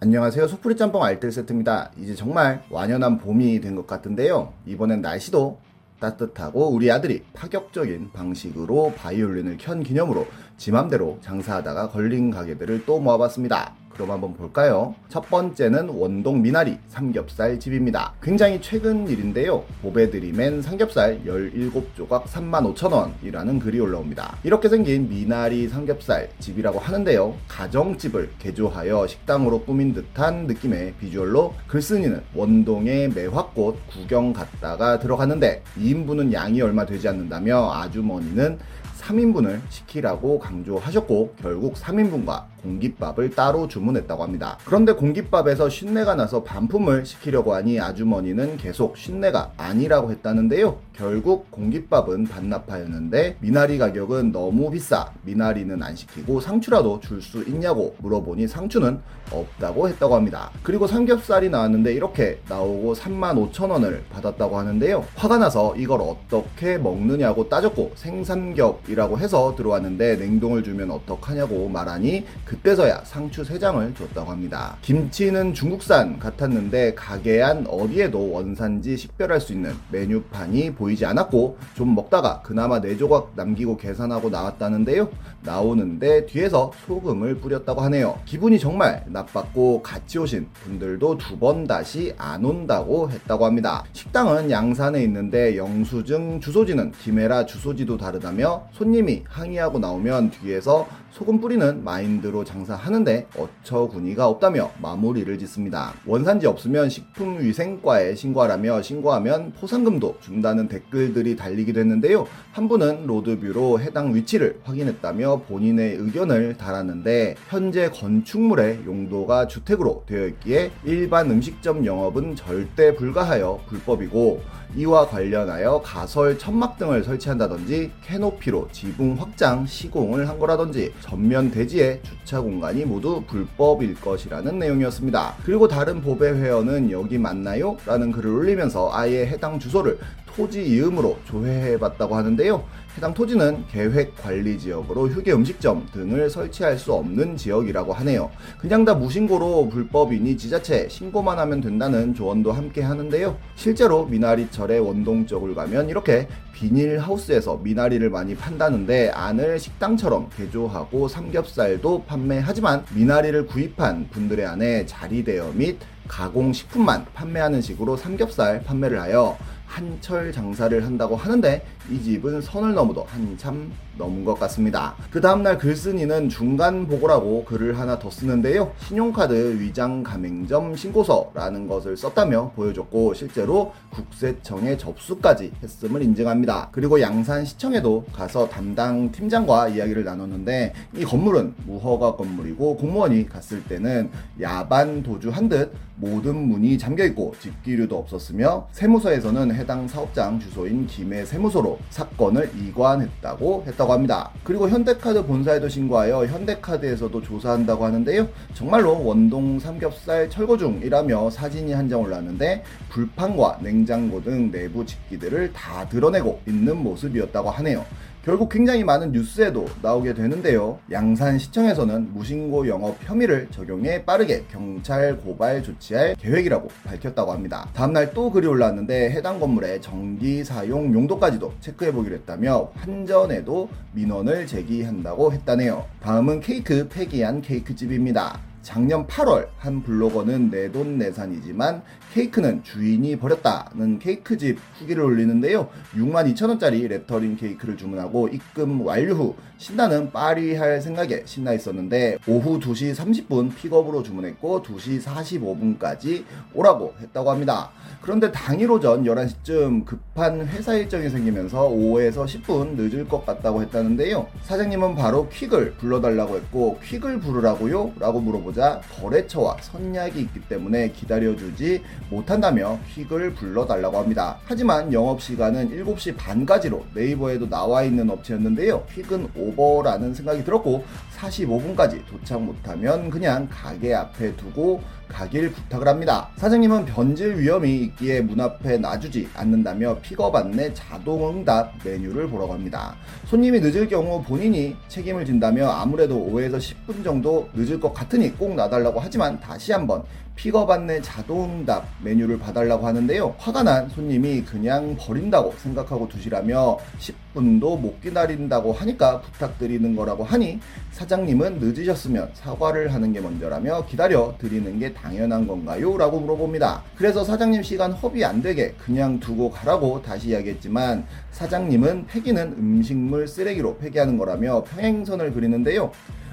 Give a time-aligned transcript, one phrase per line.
[0.00, 0.46] 안녕하세요.
[0.46, 1.90] 소프리 짬뽕 알뜰 세트입니다.
[1.98, 4.52] 이제 정말 완연한 봄이 된 것 같은데요.
[4.66, 5.58] 이번엔 날씨도
[5.98, 10.26] 따뜻하고 우리 아들이 파격적인 방식으로 바이올린을 켠 기념으로
[10.56, 13.74] 지 맘대로 장사하다가 걸린 가게들을 또 모아봤습니다.
[13.90, 14.94] 그럼 한번 볼까요?
[15.08, 18.14] 첫 번째는 원동 미나리 삼겹살 집입니다.
[18.22, 19.64] 굉장히 최근 일인데요.
[19.82, 24.36] 보배드림엔 삼겹살 17조각 35,000원이라는 글이 올라옵니다.
[24.44, 27.34] 이렇게 생긴 미나리 삼겹살 집이라고 하는데요.
[27.48, 36.60] 가정집을 개조하여 식당으로 꾸민 듯한 느낌의 비주얼로 글쓴이는 원동의 매화꽃 구경 갔다가 들어갔는데 2인분은 양이
[36.60, 38.58] 얼마 되지 않는다며 아주머니는
[38.98, 44.58] 3인분을 시키라고 강조하셨고 결국 3인분과 공깃밥을 따로 주문했다고 합니다.
[44.64, 50.78] 그런데 공깃밥에서 쉰내가 나서 반품을 시키려고 하니 아주머니는 계속 쉰내가 아니라고 했다는데요.
[50.94, 55.12] 결국 공깃밥은 반납하였는데 미나리 가격은 너무 비싸.
[55.22, 59.00] 미나리는 안 시키고 상추라도 줄 수 있냐고 물어보니 상추는
[59.30, 60.50] 없다고 했다고 합니다.
[60.62, 65.04] 그리고 삼겹살이 나왔는데 이렇게 나오고 35,000원을 받았다고 하는데요.
[65.16, 73.42] 화가 나서 이걸 어떻게 먹느냐고 따졌고 생삼겹이라고 해서 들어왔는데 냉동을 주면 어떡하냐고 말하니 그때서야 상추
[73.42, 74.74] 3장을 줬다고 합니다.
[74.80, 82.40] 김치는 중국산 같았는데 가게 안 어디에도 원산지 식별할 수 있는 메뉴판이 보이지 않았고 좀 먹다가
[82.40, 85.10] 그나마 4조각 남기고 계산하고 나왔다는데요.
[85.42, 88.18] 나오는데 뒤에서 소금을 뿌렸다고 하네요.
[88.24, 93.84] 기분이 정말 나빴고 같이 오신 분들도 두 번 다시 안 온다고 했다고 합니다.
[93.92, 102.37] 식당은 양산에 있는데 영수증 주소지는 김해라 주소지도 다르다며 손님이 항의하고 나오면 뒤에서 소금 뿌리는 마인드로
[102.44, 105.94] 장사하는데 어처구니가 없다며 마무리를 짓습니다.
[106.06, 112.26] 원산지 없으면 식품위생과에 신고하라며 신고하면 포상금도 준다는 댓글들이 달리기도 했는데요.
[112.52, 120.70] 한 분은 로드뷰로 해당 위치를 확인했다며 본인의 의견을 달았는데 현재 건축물의 용도가 주택으로 되어 있기에
[120.84, 124.40] 일반 음식점 영업은 절대 불가하여 불법이고
[124.76, 132.27] 이와 관련하여 가설 천막 등을 설치한다든지 캐노피로 지붕 확장 시공을 한 거라든지 전면 대지의 주차
[132.36, 135.36] 공간이 모두 불법일 것이라는 내용이었습니다.
[135.44, 137.76] 그리고 다른 보배 회원은 여기 맞나요?
[137.86, 139.98] 라는 글을 올리면서 아예 해당 주소를
[140.38, 142.62] 토지 이음으로 조회해봤다고 하는데요.
[142.96, 148.30] 해당 토지는 계획 관리 지역으로 휴게 음식점 등을 설치할 수 없는 지역이라고 하네요.
[148.56, 153.36] 그냥 다 무신고로 불법이니 지자체 신고만 하면 된다는 조언도 함께 하는데요.
[153.56, 162.84] 실제로 미나리철의 원동 쪽을 가면 이렇게 비닐하우스에서 미나리를 많이 판다는데 안을 식당처럼 개조하고 삼겹살도 판매하지만
[162.94, 169.36] 미나리를 구입한 분들의 안에 자리대여 및 가공식품만 판매하는 식으로 삼겹살 판매를 하여
[169.68, 174.94] 한철 장사를 한다고 하는데 이 집은 선을 넘어도 한참 넘은 것 같습니다.
[175.10, 178.72] 그 다음날 글쓴이는 중간 보고라고 글을 하나 더 쓰는데요.
[178.86, 186.68] 신용카드 위장 가맹점 신고서라는 것을 썼다며 보여줬고 실제로 국세청에 접수까지 했음을 인증합니다.
[186.72, 194.10] 그리고 양산시청에도 가서 담당 팀장과 이야기를 나눴는데 이 건물은 무허가 건물이고 공무원이 갔을 때는
[194.40, 202.52] 야반 도주한 듯 모든 문이 잠겨있고 집기류도 없었으며 세무서에서는 해당 사업장 주소인 김해 세무소로 사건을
[202.56, 204.30] 이관했다고 했다고 합니다.
[204.44, 208.28] 그리고 현대카드 본사에도 신고하여 현대카드에서도 조사한다고 하는데요.
[208.54, 215.88] 정말로 원동 삼겹살 철거 중이라며 사진이 한 장 올랐는데 불판과 냉장고 등 내부 집기들을 다
[215.88, 217.84] 드러내고 있는 모습이었다고 하네요.
[218.28, 220.78] 결국 굉장히 많은 뉴스에도 나오게 되는데요.
[220.90, 227.66] 양산시청에서는 무신고 영업 혐의를 적용해 빠르게 경찰 고발 조치할 계획이라고 밝혔다고 합니다.
[227.72, 235.86] 다음날 또 글이 올라왔는데 해당 건물의 전기 사용 용도까지도 체크해보기로 했다며 환전에도 민원을 제기한다고 했다네요.
[236.02, 238.47] 다음은 케이크 폐기한 케이크집입니다.
[238.62, 241.82] 작년 8월 한 블로거는 내돈내산이지만
[242.12, 245.68] 케이크는 주인이 버렸다는 케이크집 후기를 올리는데요.
[245.94, 252.58] 6만 2천원짜리 레터링 케이크를 주문하고 입금 완료 후 신나는 파리 할 생각에 신나 있었는데 오후
[252.58, 257.70] 2시 30분 픽업으로 주문했고 2시 45분까지 오라고 했다고 합니다.
[258.00, 264.28] 그런데 당일 오전 11시쯤 급한 회사 일정이 생기면서 5에서 10분 늦을 것 같다고 했다는데요.
[264.42, 267.92] 사장님은 바로 퀵을 불러달라고 했고 퀵을 부르라고요?
[267.98, 274.38] 라고 물어 보자 거래처와 선약이 있기 때문에 기다려주지 못한다며 퀵을 불러달라고 합니다.
[274.46, 278.86] 하지만 영업시간은 7시 반까지로 네이버에도 나와 있는 업체였는데요.
[278.94, 280.82] 퀵은 오버라는 생각이 들었고
[281.18, 286.28] 45분까지 도착 못하면 그냥 가게 앞에 두고 가길 부탁을 합니다.
[286.36, 292.94] 사장님은 변질 위험이 있기에 문 앞에 놔주지 않는다며 픽업 안내 자동 응답 메뉴를 보라고 합니다.
[293.26, 299.00] 손님이 늦을 경우 본인이 책임을 진다며 아무래도 5에서 10분 정도 늦을 것 같으니 꼭 놔달라고
[299.00, 300.02] 하지만 다시 한번
[300.38, 303.34] 픽업 안내 자동응답 메뉴를 봐달라고 하는데요.
[303.38, 310.60] 화가 난 손님이 그냥 버린다고 생각하고 두시라며 10분도 못 기다린다고 하니까 부탁드리는 거라고 하니
[310.92, 315.98] 사장님은 늦으셨으면 사과를 하는 게 먼저라며 기다려 드리는 게 당연한 건가요?
[315.98, 316.84] 라고 물어봅니다.
[316.94, 323.78] 그래서 사장님 시간 허비 안 되게 그냥 두고 가라고 다시 이야기했지만 사장님은 폐기는 음식물 쓰레기로
[323.78, 325.90] 폐기하는 거라며 평행선을 그리는데요.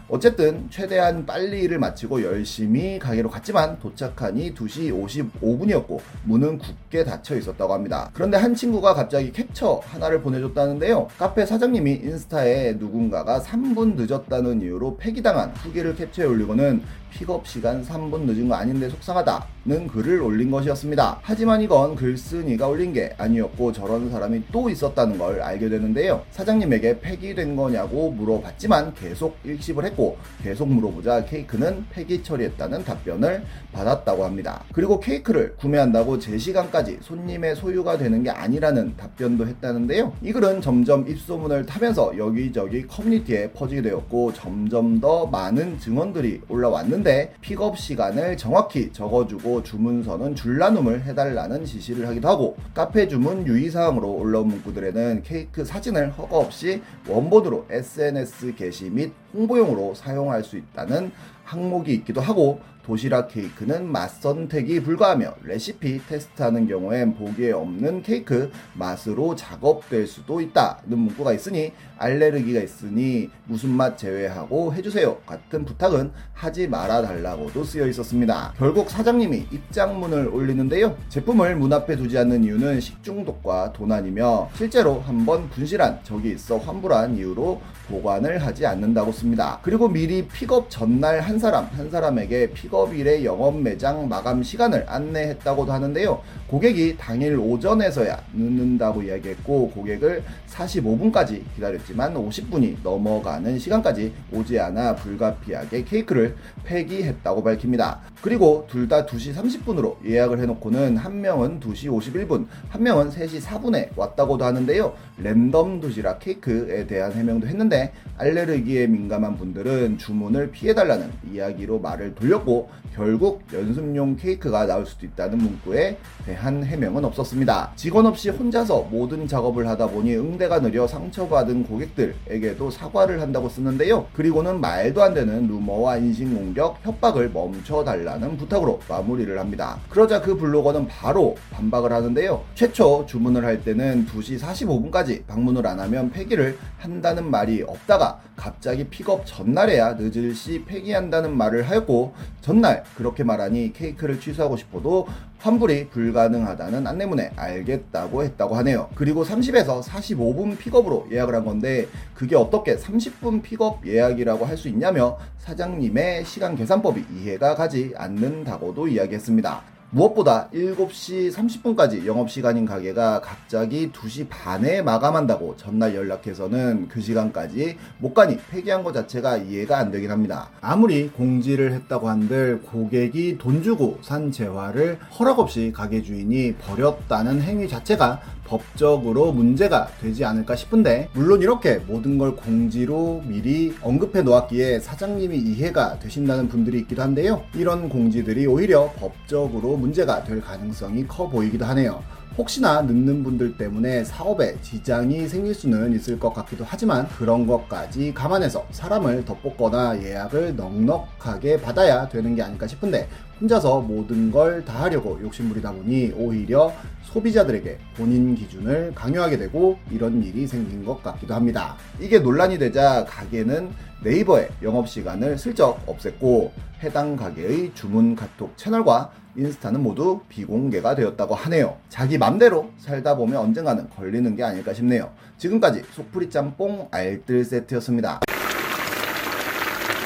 [0.08, 4.94] 어쨌든 최대한 빨리 일을 마치고 열심히 가게로 갔지만 도착하니 2시
[5.42, 8.12] 55분이었고 문은 굳게 닫혀 있었다고 합니다.
[8.14, 11.08] 그런데 한 친구가 갑자기 캡처 하나를 보내줬다는데요.
[11.18, 16.84] 카페 사장님이 인스타에 누군가가 3분 늦었다는 이유로 폐기당한 후기를 캡처해 올리고는
[17.16, 21.20] 픽업 시간 3분 늦은 거 아닌데 속상하다는 글을 올린 것이었습니다.
[21.22, 26.24] 하지만 이건 글쓴이가 올린 게 아니었고 저런 사람이 또 있었다는 걸 알게 되는데요.
[26.32, 29.95] 사장님에게 폐기된 거냐고 물어봤지만 계속 일십을 했고
[30.42, 34.64] 계속 물어보자 케이크는 폐기 처리했다는 답변을 받았다고 합니다.
[34.74, 40.14] 그리고 케이크를 구매한다고 제 시간까지 손님의 소유가 되는 게 아니라는 답변도 했다는데요.
[40.22, 47.78] 이 글은 점점 입소문을 타면서 여기저기 커뮤니티에 퍼지게 되었고 점점 더 많은 증언들이 올라왔는데 픽업
[47.78, 55.64] 시간을 정확히 적어주고 주문서는 줄나눔을 해달라는 지시를 하기도 하고 카페 주문 유의사항으로 올라온 문구들에는 케이크
[55.64, 61.12] 사진을 허가 없이 원본으로 SNS 게시 및 홍보용으로 사용할 수 있다는
[61.44, 69.36] 항목이 있기도 하고 도시락 케이크는 맛 선택이 불가하며 레시피 테스트하는 경우엔 보기에 없는 케이크 맛으로
[69.36, 77.02] 작업될 수도 있다는 문구가 있으니 알레르기가 있으니 무슨 맛 제외하고 해주세요 같은 부탁은 하지 말아
[77.02, 78.54] 달라고도 쓰여 있었습니다.
[78.58, 80.96] 결국 사장님이 입장문을 올리는데요.
[81.10, 87.62] 제품을 문 앞에 두지 않는 이유는 식중독과 도난이며 실제로 한번 분실한 적이 있어 환불한 이유로
[87.88, 89.60] 보관을 하지 않는다고 씁니다.
[89.64, 95.72] 그리고 미리 픽업 전날 한 사람 한 사람에게 픽업 일의 영업 매장 마감 시간을 안내했다고도
[95.72, 96.22] 하는데요.
[96.48, 106.36] 고객이 당일 오전에서야 늦는다고 이야기했고 고객을 45분까지 기다렸지만 50분이 넘어가는 시간까지 오지 않아 불가피하게 케이크를
[106.64, 108.02] 폐기했다고 밝힙니다.
[108.22, 113.90] 그리고 둘 다 2시 30분으로 예약을 해놓고는 한 명은 2시 51분, 한 명은 3시 4분에
[113.96, 114.94] 왔다고도 하는데요.
[115.18, 122.65] 랜덤 도시락 케이크에 대한 해명도 했는데 알레르기에 민감한 분들은 주문을 피해달라는 이야기로 말을 돌렸고
[122.96, 127.74] 결국 연습용 케이크가 나올 수도 있다는 문구에 대한 해명은 없었습니다.
[127.76, 134.08] 직원 없이 혼자서 모든 작업을 하다 보니 응대가 느려 상처받은 고객들에게도 사과를 한다고 쓰는데요.
[134.14, 139.78] 그리고는 말도 안 되는 루머와 인신공격, 협박을 멈춰달라는 부탁으로 마무리를 합니다.
[139.90, 142.44] 그러자 그 블로거는 바로 반박을 하는데요.
[142.56, 149.26] 최초 주문을 할 때는 2시 45분까지 방문을 안 하면 폐기를 한다는 말이 없다가 갑자기 픽업
[149.26, 155.08] 전날에야 늦을 시 폐기한다는 말을 하였고 전날 그렇게 말하니 케이크를 취소하고 싶어도
[155.40, 158.90] 환불이 불가능하다는 안내문에 알겠다고 했다고 하네요.
[158.96, 165.18] 그리고 30에서 45분 픽업으로 예약을 한 건데 그게 어떻게 30분 픽업 예약이라고 할 수 있냐며
[165.40, 169.75] 사장님의 시간 계산법이 이해가 가지 않는다고도 이야기했습니다.
[169.96, 178.38] 무엇보다 7시 30분까지 영업시간인 가게가 갑자기 2시 반에 마감한다고 전날 연락해서는 그 시간까지 못 가니
[178.52, 180.50] 폐기한 것 자체가 이해가 안 되긴 합니다.
[180.60, 187.70] 아무리 공지를 했다고 한들 고객이 돈 주고 산 재화를 허락 없이 가게 주인이 버렸다는 행위
[187.70, 195.38] 자체가 법적으로 문제가 되지 않을까 싶은데 물론 이렇게 모든 걸 공지로 미리 언급해 놓았기에 사장님이
[195.38, 197.44] 이해가 되신다는 분들이 있기도 한데요.
[197.56, 202.04] 이런 공지들이 오히려 법적으로 문제가 될 가능성이 커 보이기도 하네요.
[202.38, 208.68] 혹시나 늦는 분들 때문에 사업에 지장이 생길 수는 있을 것 같기도 하지만 그런 것까지 감안해서
[208.72, 213.08] 사람을 덧뽑거나 예약을 넉넉하게 받아야 되는 게 아닐까 싶은데
[213.42, 216.74] 혼자서 모든 걸 다 하려고 욕심부리다 보니 오히려
[217.04, 221.76] 소비자들에게 본인 기준을 강요하게 되고 이런 일이 생긴 것 같기도 합니다.
[222.00, 223.70] 이게 논란이 되자 가게는
[224.04, 226.52] 네이버의 영업시간을 슬쩍 없앴고
[226.84, 231.78] 해당 가게의 주문 카톡 채널과 인스타는 모두 비공개가 되었다고 하네요.
[231.90, 235.12] 자기 맘대로 살다 보면 언젠가는 걸리는 게 아닐까 싶네요.
[235.38, 238.22] 지금까지 속풀이 짬뽕 알뜰 세트였습니다.